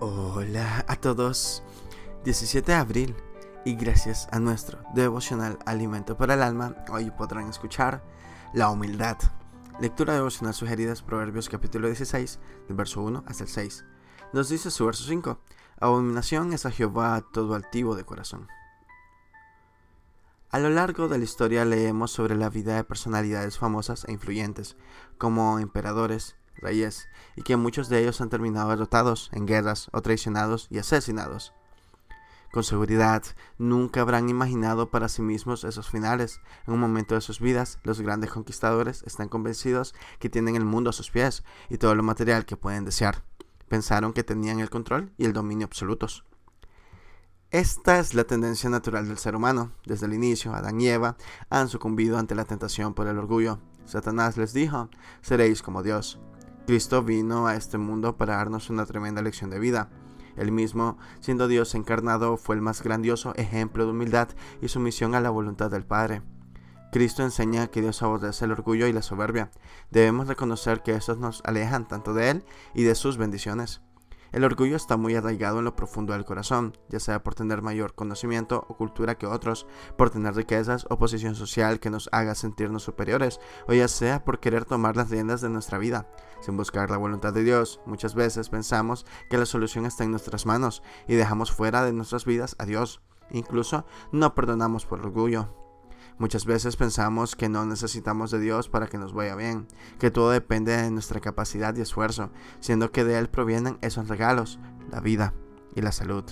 [0.00, 1.64] Hola a todos.
[2.22, 3.16] 17 de abril
[3.64, 8.04] y gracias a nuestro devocional Alimento para el Alma, hoy podrán escuchar
[8.52, 9.16] la humildad.
[9.80, 12.38] Lectura devocional sugerida es Proverbios capítulo 16,
[12.68, 13.84] del verso 1 hasta el 6.
[14.32, 15.40] Nos dice su verso 5,
[15.80, 18.46] Abominación es a Jehová todo altivo de corazón.
[20.50, 24.76] A lo largo de la historia leemos sobre la vida de personalidades famosas e influyentes,
[25.18, 30.68] como emperadores, reyes, y que muchos de ellos han terminado derrotados en guerras o traicionados
[30.70, 31.52] y asesinados.
[32.50, 33.22] Con seguridad,
[33.58, 36.40] nunca habrán imaginado para sí mismos esos finales.
[36.66, 40.88] En un momento de sus vidas, los grandes conquistadores están convencidos que tienen el mundo
[40.88, 43.22] a sus pies y todo lo material que pueden desear.
[43.68, 46.24] Pensaron que tenían el control y el dominio absolutos.
[47.50, 49.72] Esta es la tendencia natural del ser humano.
[49.84, 51.16] Desde el inicio, Adán y Eva
[51.50, 53.58] han sucumbido ante la tentación por el orgullo.
[53.84, 54.88] Satanás les dijo,
[55.22, 56.18] seréis como Dios.
[56.68, 59.88] Cristo vino a este mundo para darnos una tremenda lección de vida.
[60.36, 64.28] Él mismo, siendo Dios encarnado, fue el más grandioso ejemplo de humildad
[64.60, 66.20] y sumisión a la voluntad del Padre.
[66.92, 69.50] Cristo enseña que Dios aborrece el orgullo y la soberbia.
[69.90, 73.80] Debemos reconocer que estos nos alejan tanto de Él y de sus bendiciones.
[74.32, 77.94] El orgullo está muy arraigado en lo profundo del corazón, ya sea por tener mayor
[77.94, 82.82] conocimiento o cultura que otros, por tener riquezas o posición social que nos haga sentirnos
[82.82, 86.08] superiores, o ya sea por querer tomar las riendas de nuestra vida.
[86.40, 90.46] Sin buscar la voluntad de Dios, muchas veces pensamos que la solución está en nuestras
[90.46, 93.00] manos y dejamos fuera de nuestras vidas a Dios.
[93.30, 95.67] Incluso no perdonamos por orgullo.
[96.18, 99.68] Muchas veces pensamos que no necesitamos de Dios para que nos vaya bien,
[100.00, 104.58] que todo depende de nuestra capacidad y esfuerzo, siendo que de Él provienen esos regalos,
[104.90, 105.32] la vida
[105.76, 106.24] y la salud.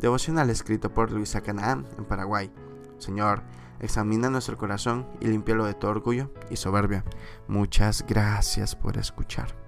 [0.00, 2.50] Devocional escrito por Luisa Canaán en Paraguay.
[2.98, 3.42] Señor,
[3.78, 7.04] examina nuestro corazón y límpialo de todo orgullo y soberbia.
[7.46, 9.67] Muchas gracias por escuchar.